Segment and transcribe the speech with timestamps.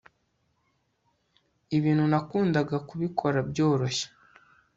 [1.77, 4.07] Ibintu nakundaga kubikora byoroshye